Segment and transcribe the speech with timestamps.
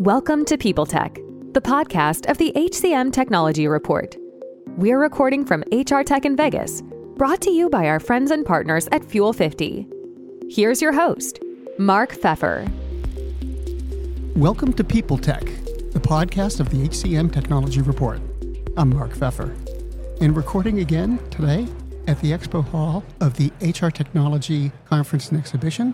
[0.00, 1.16] Welcome to People Tech,
[1.52, 4.16] the podcast of the HCM Technology Report.
[4.78, 6.80] We're recording from HR Tech in Vegas,
[7.18, 9.86] brought to you by our friends and partners at Fuel 50.
[10.48, 11.40] Here's your host,
[11.78, 12.66] Mark Feffer.
[14.36, 15.44] Welcome to People Tech,
[15.92, 18.22] the podcast of the HCM Technology Report.
[18.78, 19.54] I'm Mark Feffer,
[20.22, 21.66] and recording again today
[22.06, 25.92] at the Expo Hall of the HR Technology Conference and Exhibition.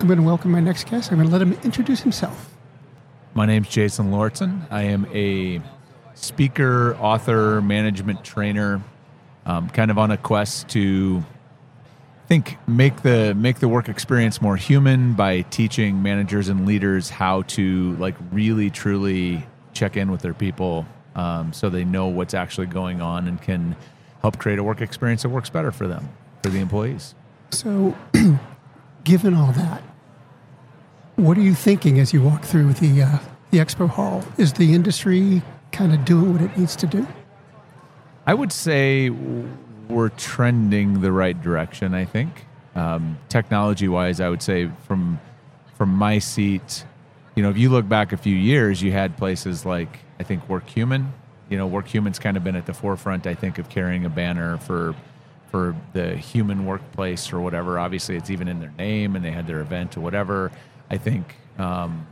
[0.00, 1.12] I'm going to welcome my next guest.
[1.12, 2.55] I'm going to let him introduce himself.
[3.36, 4.66] My name's Jason Lauritsen.
[4.70, 5.60] I am a
[6.14, 8.82] speaker, author, management trainer,
[9.44, 11.22] um, kind of on a quest to
[12.28, 17.42] think make the make the work experience more human by teaching managers and leaders how
[17.42, 22.66] to like really truly check in with their people um, so they know what's actually
[22.66, 23.76] going on and can
[24.22, 26.08] help create a work experience that works better for them
[26.42, 27.14] for the employees
[27.50, 27.94] So,
[29.04, 29.82] given all that,
[31.16, 33.18] what are you thinking as you walk through the uh,
[33.50, 34.22] the expo hall?
[34.38, 37.06] Is the industry kind of doing what it needs to do?
[38.26, 39.10] I would say
[39.88, 41.94] we're trending the right direction.
[41.94, 45.18] I think um, technology-wise, I would say from
[45.74, 46.84] from my seat,
[47.34, 50.46] you know, if you look back a few years, you had places like I think
[50.48, 51.10] WorkHuman.
[51.48, 53.26] You know, WorkHuman's kind of been at the forefront.
[53.26, 54.94] I think of carrying a banner for
[55.50, 57.78] for the human workplace or whatever.
[57.78, 60.50] Obviously, it's even in their name, and they had their event or whatever.
[60.90, 61.36] I think.
[61.58, 62.06] Um,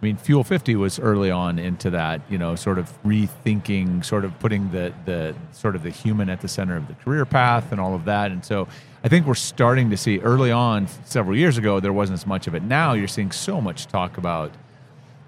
[0.00, 4.24] I mean, Fuel 50 was early on into that, you know, sort of rethinking, sort
[4.24, 7.70] of putting the the sort of the human at the center of the career path
[7.70, 8.30] and all of that.
[8.30, 8.66] And so
[9.04, 12.46] I think we're starting to see early on several years ago there wasn't as much
[12.46, 12.62] of it.
[12.62, 14.52] Now you're seeing so much talk about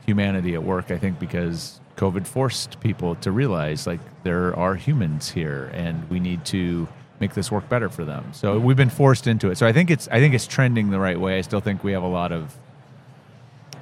[0.06, 5.30] humanity at work, I think because COVID forced people to realize like there are humans
[5.30, 6.88] here and we need to
[7.20, 8.32] make this work better for them.
[8.32, 9.58] So we've been forced into it.
[9.58, 11.36] So I think it's I think it's trending the right way.
[11.36, 12.56] I still think we have a lot of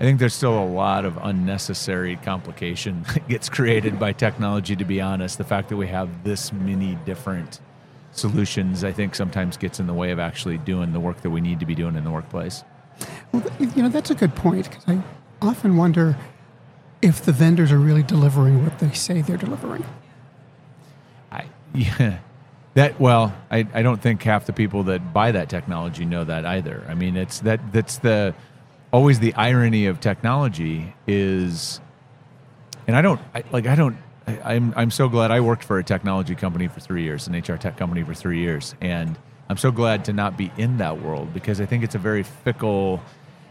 [0.01, 4.85] I think there's still a lot of unnecessary complication that gets created by technology, to
[4.85, 5.37] be honest.
[5.37, 7.61] The fact that we have this many different
[8.13, 11.43] solutions, I think, sometimes gets in the way of actually doing the work that we
[11.43, 12.65] need to be doing in the workplace.
[13.31, 15.03] Well, you know, that's a good point because I
[15.43, 16.17] often wonder
[17.03, 19.85] if the vendors are really delivering what they say they're delivering.
[21.31, 21.45] I,
[21.75, 22.19] yeah.
[22.75, 26.47] That well, I, I don't think half the people that buy that technology know that
[26.47, 26.85] either.
[26.89, 28.35] I mean, it's that that's the
[28.93, 31.81] always the irony of technology is,
[32.87, 33.97] and I don't I, like I don't
[34.27, 37.35] I, I'm I'm so glad I worked for a technology company for three years, an
[37.35, 39.19] HR tech company for three years, and
[39.49, 42.23] I'm so glad to not be in that world because I think it's a very
[42.23, 43.01] fickle,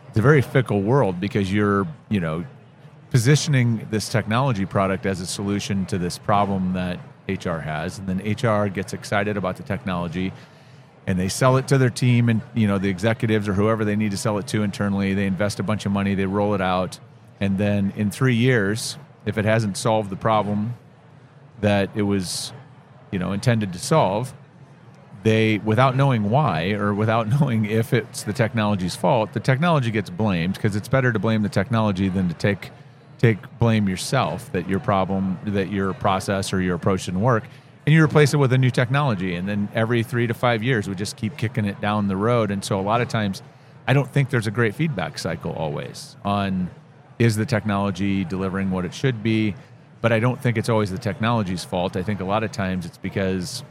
[0.10, 2.46] it's a very fickle world because you're you know
[3.12, 8.18] positioning this technology product as a solution to this problem that HR has, and then
[8.20, 10.34] HR gets excited about the technology
[11.10, 13.96] and they sell it to their team and you know the executives or whoever they
[13.96, 15.16] need to sell it to internally.
[15.16, 17.00] They invest a bunch of money they roll it out
[17.40, 20.76] and then in 3 years if it hasn't solved the problem
[21.62, 22.54] that it was
[23.12, 24.36] you know intended to solve
[25.24, 30.12] they without knowing why or without knowing if it's the technology's fault the technology gets
[30.12, 32.70] blamed because it's better to blame the technology than to take
[33.18, 37.46] take blame yourself that your problem that your process or your approach didn't work
[37.86, 40.88] and you replace it with a new technology and then every three to five years
[40.88, 42.52] we just keep kicking it down the road.
[42.52, 43.42] And so a lot of times
[43.88, 46.70] i don't think there's a great feedback cycle always on
[47.18, 49.56] is the technology delivering what it should be?
[50.02, 51.96] But i don't think it's always the technology's fault.
[51.96, 53.64] I think a lot of times it's because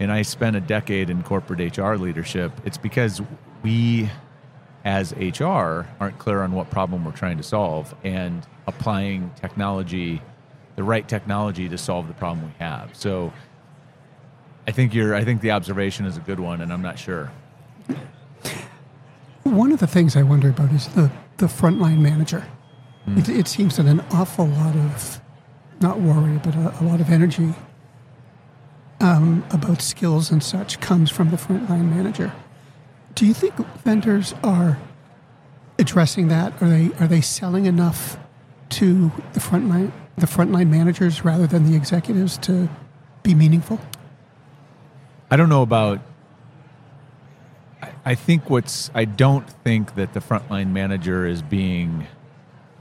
[0.00, 3.22] and i spent a decade in corporate hr leadership it's because
[3.62, 4.10] we
[4.84, 7.94] as hr aren't clear on what problem we're trying to solve.
[8.04, 10.22] And applying technology
[10.76, 12.94] the right technology to solve the problem we have.
[12.96, 13.32] So
[14.66, 17.30] I think you're I think the observation is a good one and I'm not sure.
[19.42, 22.46] One of the things I wonder about is the, the frontline manager.
[23.06, 25.20] It, it seems that an awful lot of,
[25.80, 27.52] not worry, but a, a lot of energy
[29.00, 32.32] um, about skills and such comes from the frontline manager.
[33.16, 34.78] Do you think vendors are
[35.78, 36.52] addressing that?
[36.62, 38.16] Are they are they selling enough
[38.70, 42.68] to the frontline the frontline managers rather than the executives to
[43.22, 43.80] be meaningful?
[45.30, 46.00] I don't know about
[48.04, 52.06] I, think what's I don't think that the frontline manager is being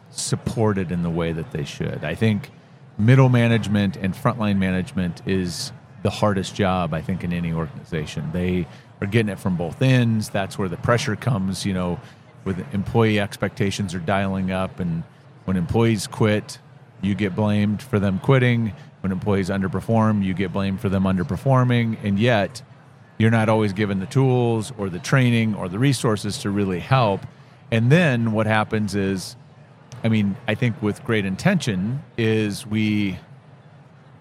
[0.10, 2.04] supported in the way that they should.
[2.04, 2.52] I think
[2.98, 5.72] middle management and frontline management is
[6.04, 8.32] the hardest job I think in any organization.
[8.32, 8.68] They
[9.00, 10.30] are getting it from both ends.
[10.30, 12.00] That's where the pressure comes, you know,
[12.44, 15.04] with employee expectations are dialing up and
[15.46, 16.60] when employees quit,
[17.02, 18.74] you get blamed for them quitting.
[19.02, 21.98] When employees underperform, you get blamed for them underperforming.
[22.04, 22.62] And yet,
[23.18, 27.26] you're not always given the tools or the training or the resources to really help.
[27.72, 29.36] And then what happens is
[30.04, 33.20] I mean, I think with great intention is we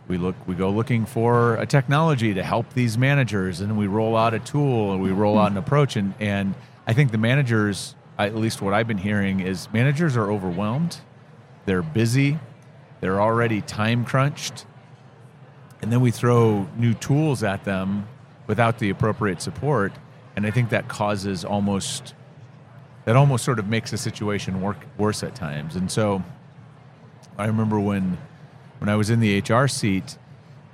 [0.08, 4.16] we look we go looking for a technology to help these managers and we roll
[4.16, 6.54] out a tool and we roll out an approach and and
[6.86, 10.98] I think the managers at least what I've been hearing is managers are overwhelmed.
[11.64, 12.38] They're busy.
[13.00, 14.66] They're already time crunched.
[15.82, 18.06] And then we throw new tools at them
[18.46, 19.92] without the appropriate support
[20.36, 22.14] and I think that causes almost
[23.04, 25.76] that almost sort of makes the situation work worse at times.
[25.76, 26.22] And so
[27.36, 28.18] I remember when
[28.78, 30.16] when I was in the HR seat,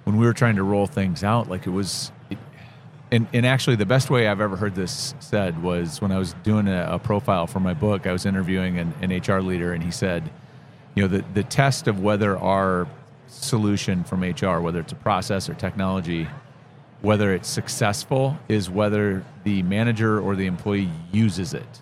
[0.05, 2.39] when we were trying to roll things out, like it was it,
[3.11, 6.35] and, and actually the best way I've ever heard this said was when I was
[6.45, 9.83] doing a, a profile for my book, I was interviewing an, an HR leader and
[9.83, 10.31] he said,
[10.97, 12.89] you know, the, the test of whether our
[13.29, 16.27] solution from HR, whether it's a process or technology,
[17.03, 21.81] whether it's successful is whether the manager or the employee uses it.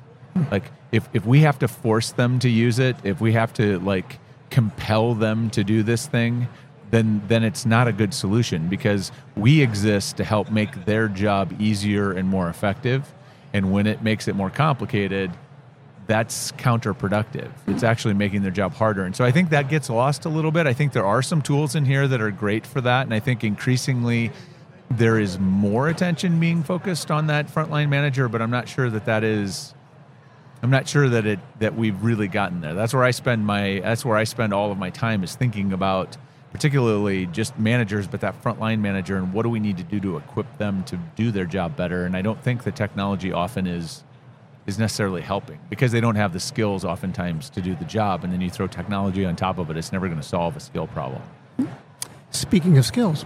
[0.50, 3.78] Like if, if we have to force them to use it if we have to
[3.80, 4.18] like
[4.50, 6.48] compel them to do this thing
[6.90, 11.52] then then it's not a good solution because we exist to help make their job
[11.60, 13.12] easier and more effective.
[13.52, 15.32] And when it makes it more complicated
[16.06, 20.24] that's counterproductive it's actually making their job harder and so i think that gets lost
[20.24, 22.80] a little bit i think there are some tools in here that are great for
[22.80, 24.30] that and i think increasingly
[24.90, 29.04] there is more attention being focused on that frontline manager but i'm not sure that
[29.06, 29.74] that is
[30.64, 32.72] I'm not sure that it that we've really gotten there.
[32.72, 35.74] That's where I spend my that's where I spend all of my time is thinking
[35.74, 36.16] about
[36.52, 40.16] particularly just managers, but that frontline manager and what do we need to do to
[40.16, 42.06] equip them to do their job better.
[42.06, 44.04] And I don't think the technology often is
[44.66, 48.24] is necessarily helping because they don't have the skills oftentimes to do the job.
[48.24, 50.60] And then you throw technology on top of it, it's never going to solve a
[50.60, 51.22] skill problem.
[52.30, 53.24] Speaking of skills,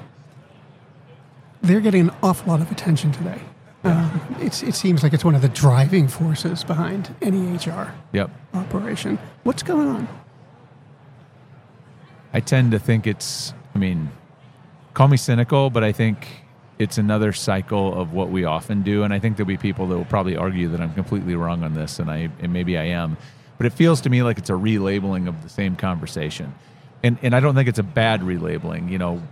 [1.62, 3.40] they're getting an awful lot of attention today.
[3.84, 8.30] Um, it's, it seems like it's one of the driving forces behind any HR Yep.
[8.54, 9.18] operation.
[9.44, 10.08] What's going on?
[12.34, 14.10] I tend to think it's, I mean,
[14.94, 16.28] call me cynical, but I think
[16.78, 19.02] it's another cycle of what we often do.
[19.02, 21.74] And I think there'll be people that will probably argue that I'm completely wrong on
[21.74, 23.16] this, and I and maybe I am.
[23.56, 26.54] But it feels to me like it's a relabeling of the same conversation.
[27.02, 28.90] And and I don't think it's a bad relabeling.
[28.90, 29.22] You know,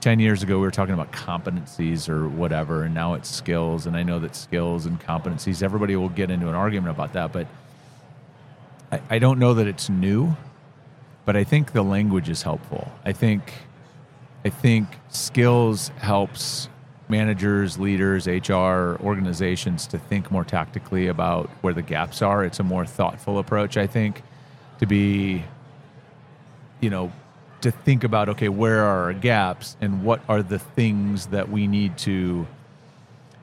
[0.00, 3.96] 10 years ago we were talking about competencies or whatever and now it's skills and
[3.96, 7.48] i know that skills and competencies everybody will get into an argument about that but
[8.92, 10.36] i, I don't know that it's new
[11.24, 13.52] but i think the language is helpful i think
[14.44, 16.68] i think skills helps
[17.08, 22.44] managers leaders hr organizations to think more tactically about where the gaps are.
[22.44, 24.22] It's a more thoughtful approach i think
[24.78, 25.44] to be
[26.80, 27.12] you know
[27.60, 31.66] to think about okay where are our gaps and what are the things that we
[31.66, 32.46] need to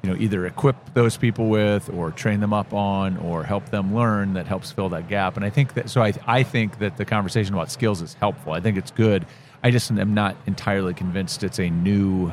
[0.04, 3.96] you know either equip those people with or train them up on or help them
[3.96, 5.36] learn that helps fill that gap.
[5.36, 8.54] And i think that so i, I think that the conversation about skills is helpful.
[8.54, 9.26] I think it's good
[9.66, 12.32] i just am not entirely convinced it's a new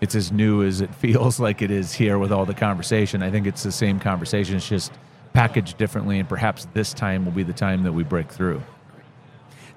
[0.00, 3.30] it's as new as it feels like it is here with all the conversation i
[3.30, 4.92] think it's the same conversation it's just
[5.32, 8.62] packaged differently and perhaps this time will be the time that we break through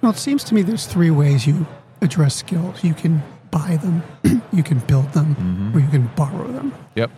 [0.02, 1.66] Well, it seems to me there's three ways you
[2.02, 2.84] address skills.
[2.84, 4.04] You can buy them,
[4.52, 5.78] you can build them, mm-hmm.
[5.78, 6.74] or you can borrow them.
[6.96, 7.10] yep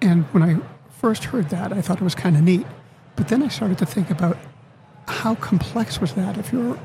[0.00, 0.56] And when I
[0.88, 2.66] first heard that, I thought it was kind of neat.
[3.16, 4.38] But then I started to think about
[5.06, 6.78] how complex was that if you're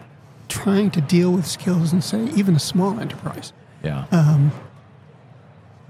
[0.50, 3.54] trying to deal with skills in, say, even a small enterprise.
[3.84, 4.52] yeah um,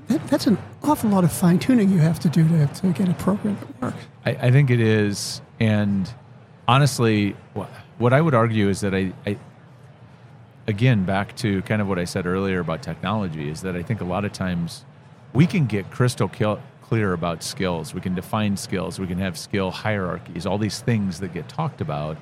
[0.07, 3.09] That, that's an awful lot of fine tuning you have to do to, to get
[3.09, 4.05] a program that works.
[4.25, 6.11] I, I think it is, and
[6.67, 9.37] honestly, wha- what I would argue is that I, I,
[10.67, 14.01] again, back to kind of what I said earlier about technology, is that I think
[14.01, 14.85] a lot of times
[15.33, 17.93] we can get crystal cl- clear about skills.
[17.95, 18.99] We can define skills.
[18.99, 20.45] We can have skill hierarchies.
[20.45, 22.17] All these things that get talked about.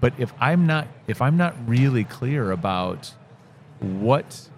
[0.00, 3.12] But if I'm not, if I'm not really clear about
[3.80, 4.48] what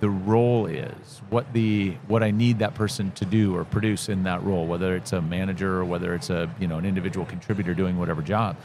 [0.00, 4.24] the role is, what the what I need that person to do or produce in
[4.24, 7.74] that role, whether it's a manager or whether it's a you know an individual contributor
[7.74, 8.56] doing whatever job.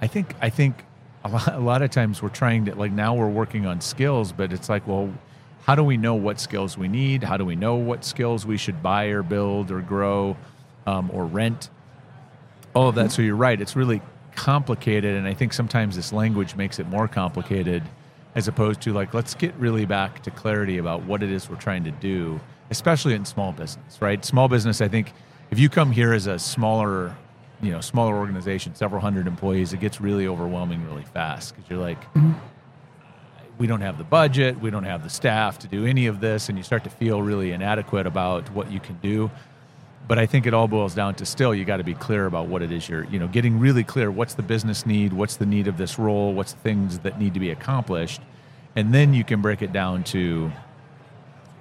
[0.00, 0.84] I think I think
[1.24, 4.32] a lot, a lot of times we're trying to like now we're working on skills,
[4.32, 5.12] but it's like well,
[5.64, 7.22] how do we know what skills we need?
[7.22, 10.36] How do we know what skills we should buy or build or grow
[10.86, 11.68] um, or rent?
[12.74, 13.12] All of that.
[13.12, 13.60] So you're right.
[13.60, 14.00] It's really
[14.34, 17.82] complicated, and I think sometimes this language makes it more complicated
[18.34, 21.56] as opposed to like let's get really back to clarity about what it is we're
[21.56, 24.24] trying to do especially in small business right?
[24.24, 25.12] Small business i think
[25.50, 27.14] if you come here as a smaller
[27.62, 31.80] you know smaller organization several hundred employees it gets really overwhelming really fast because you're
[31.80, 32.32] like mm-hmm.
[33.58, 36.48] we don't have the budget we don't have the staff to do any of this
[36.48, 39.30] and you start to feel really inadequate about what you can do
[40.08, 42.48] but I think it all boils down to still you got to be clear about
[42.48, 44.10] what it is you're, you know, getting really clear.
[44.10, 45.12] What's the business need?
[45.12, 46.32] What's the need of this role?
[46.32, 48.20] What's the things that need to be accomplished?
[48.76, 50.50] And then you can break it down to,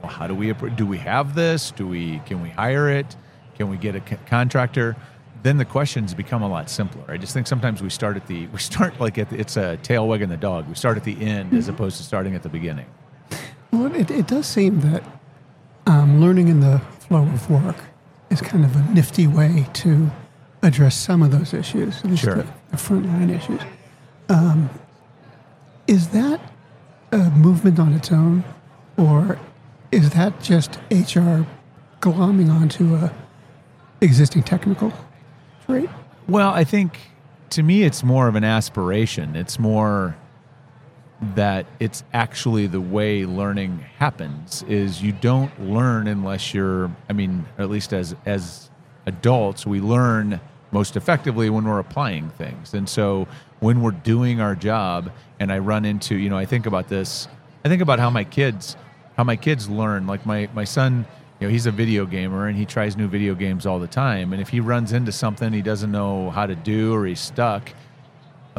[0.01, 1.72] well, how do we do we have this?
[1.72, 3.15] Do we can we hire it?
[3.55, 4.96] Can we get a contractor?
[5.43, 7.03] Then the questions become a lot simpler.
[7.08, 9.77] I just think sometimes we start at the we start like at the, it's a
[9.77, 10.67] tail wagging the dog.
[10.67, 12.88] We start at the end as opposed to starting at the beginning.
[13.72, 15.03] Well, it, it does seem that
[15.86, 17.75] um, learning in the flow of work
[18.29, 20.09] is kind of a nifty way to
[20.62, 22.36] address some of those issues, at least sure.
[22.36, 23.62] the, the frontline issues.
[24.27, 24.69] Um,
[25.88, 26.39] is that
[27.12, 28.43] a movement on its own,
[28.98, 29.39] or
[29.91, 31.45] is that just HR
[32.01, 33.12] glomming onto a
[34.01, 34.93] existing technical
[35.65, 35.89] trait?
[36.27, 37.00] Well, I think
[37.51, 39.36] to me it's more of an aspiration.
[39.36, 40.15] It's more
[41.21, 47.45] that it's actually the way learning happens is you don't learn unless you're I mean,
[47.57, 48.69] at least as as
[49.05, 50.39] adults, we learn
[50.71, 52.73] most effectively when we're applying things.
[52.73, 53.27] And so
[53.59, 57.27] when we're doing our job and I run into, you know, I think about this,
[57.65, 58.77] I think about how my kids
[59.17, 60.07] how my kids learn.
[60.07, 61.05] Like my my son,
[61.39, 64.31] you know, he's a video gamer and he tries new video games all the time.
[64.31, 67.73] And if he runs into something he doesn't know how to do or he's stuck,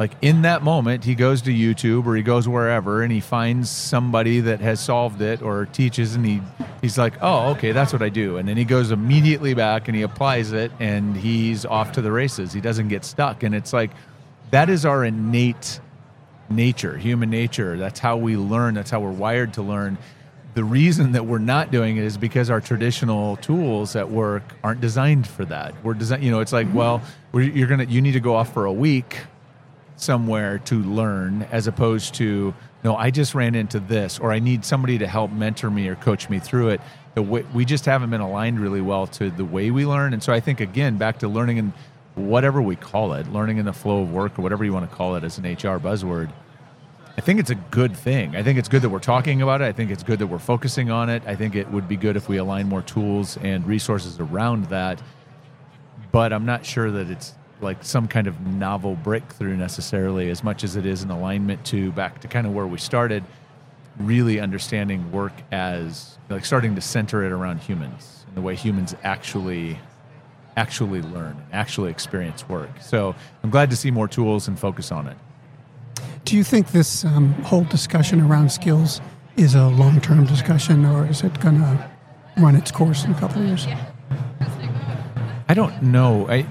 [0.01, 3.69] like in that moment he goes to youtube or he goes wherever and he finds
[3.69, 6.41] somebody that has solved it or teaches and he
[6.81, 8.37] he's like oh okay that's what i do.
[8.37, 12.11] And then he goes immediately back and he applies it and he's off to the
[12.11, 12.53] races.
[12.53, 13.43] He doesn't get stuck.
[13.43, 13.91] And it's like
[14.51, 15.79] that is our innate
[16.49, 17.77] nature human nature.
[17.77, 18.73] That's how we learn.
[18.73, 19.97] That's how we're wired to learn.
[20.53, 24.81] The reason that we're not doing it is because our traditional tools at work aren't
[24.81, 25.73] designed for that.
[25.83, 26.77] We're designed you know it's like mm-hmm.
[26.77, 27.01] well
[27.33, 29.17] you're gonna you need to go off for a week
[30.01, 32.53] somewhere to learn as opposed to
[32.83, 35.95] no i just ran into this or i need somebody to help mentor me or
[35.95, 36.81] coach me through it.
[37.13, 40.13] The way, we just haven't been aligned really well to the way we learn.
[40.13, 41.73] And so i think again back to learning in
[42.15, 44.95] whatever we call it learning in the flow of work or whatever you want to
[44.95, 46.31] call it as an hr buzzword
[47.17, 48.35] i think it's a good thing.
[48.35, 49.65] I think it's good that we're talking about it.
[49.65, 51.21] I think it's good that we're focusing on it.
[51.27, 55.01] I think it would be good if we align more tools and resources around that.
[56.11, 60.63] But i'm not sure that it's like some kind of novel breakthrough necessarily as much
[60.63, 63.23] as it is an alignment to back to kind of where we started
[63.99, 68.95] really understanding work as like starting to center it around humans and the way humans
[69.03, 69.77] actually
[70.57, 72.69] actually learn and actually experience work.
[72.81, 75.17] So i'm glad to see more tools and focus on it.
[76.25, 79.01] Do you think this um, whole discussion around skills
[79.37, 81.89] is a long-term discussion or is it going to
[82.37, 83.67] run its course in a couple of years
[85.47, 86.29] i don't know.
[86.29, 86.45] I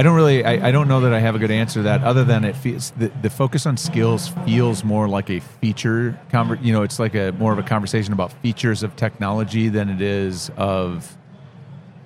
[0.00, 0.42] I don't really.
[0.42, 2.02] I, I, don't know that I have a good answer to that.
[2.02, 6.18] Other than it feels the, the focus on skills feels more like a feature.
[6.30, 9.90] Conver- you know, it's like a more of a conversation about features of technology than
[9.90, 11.18] it is of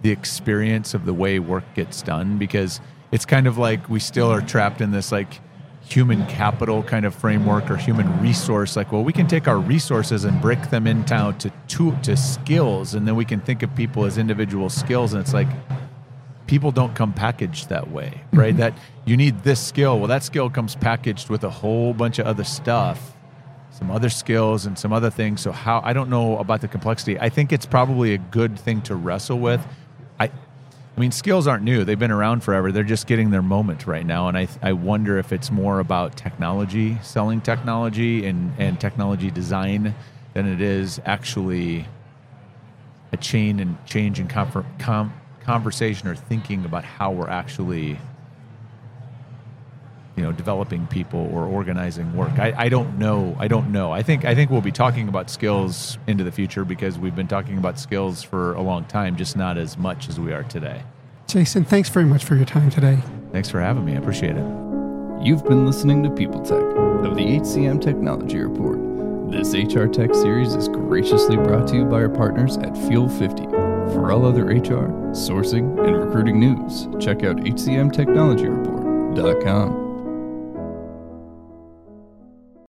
[0.03, 2.37] the experience of the way work gets done.
[2.37, 2.81] Because
[3.13, 5.41] it's kind of like we still are trapped in this like
[5.83, 8.75] human capital kind of framework or human resource.
[8.75, 12.95] Like, well, we can take our resources and break them into to to, to skills,
[12.95, 15.13] and then we can think of people as individual skills.
[15.13, 15.47] And it's like
[16.47, 18.51] people don't come packaged that way, right?
[18.51, 18.61] Mm-hmm.
[18.61, 18.75] That
[19.05, 19.99] you need this skill.
[19.99, 23.15] Well, that skill comes packaged with a whole bunch of other stuff,
[23.71, 25.41] some other skills and some other things.
[25.41, 27.19] So how I don't know about the complexity.
[27.19, 29.67] I think it's probably a good thing to wrestle with.
[30.21, 30.31] I
[30.97, 31.85] I mean, skills aren't new.
[31.85, 32.71] They've been around forever.
[32.71, 34.29] They're just getting their moment right now.
[34.29, 39.93] And I, I wonder if it's more about technology, selling technology and, and technology design
[40.35, 41.87] than it is actually
[43.13, 45.13] a chain and change in comfort, com,
[45.45, 47.99] conversation or thinking about how we're actually
[50.17, 52.39] you know developing people or organizing work.
[52.39, 53.37] I, I don't know.
[53.39, 53.93] I don't know.
[53.93, 57.29] I think i think we'll be talking about skills into the future because we've been
[57.29, 60.83] talking about skills for a long time just not as much as we are today.
[61.27, 62.99] Jason thanks very much for your time today.
[63.33, 63.95] Thanks for having me.
[63.95, 64.47] I appreciate it.
[65.21, 66.63] You've been listening to people tech
[67.05, 68.79] of the hcm technology report.
[69.31, 73.64] This hr tech series is graciously brought to you by our partners at fuel 50
[73.93, 79.85] for all other HR, sourcing, and recruiting news, check out hcmtechnologyreport.com.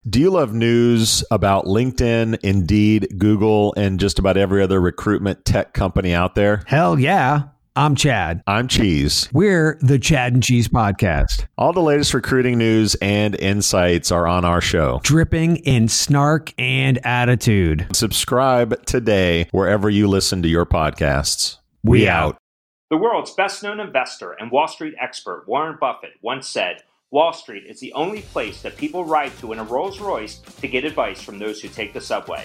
[0.08, 5.74] Do you love news about LinkedIn, Indeed, Google, and just about every other recruitment tech
[5.74, 6.64] company out there?
[6.66, 7.42] Hell yeah.
[7.74, 8.42] I'm Chad.
[8.46, 9.30] I'm Cheese.
[9.32, 11.46] We're the Chad and Cheese Podcast.
[11.56, 16.98] All the latest recruiting news and insights are on our show, dripping in snark and
[17.06, 17.86] attitude.
[17.94, 21.56] Subscribe today wherever you listen to your podcasts.
[21.82, 22.36] We, we out.
[22.90, 27.64] The world's best known investor and Wall Street expert Warren Buffett once said, Wall Street
[27.66, 31.22] is the only place that people ride to in a Rolls Royce to get advice
[31.22, 32.44] from those who take the subway.